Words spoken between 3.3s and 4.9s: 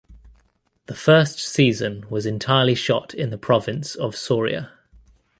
province of Soria.